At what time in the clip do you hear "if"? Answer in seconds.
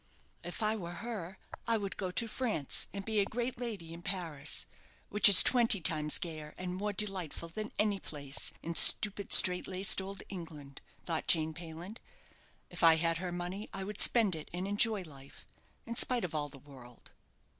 0.43-0.63, 12.71-12.81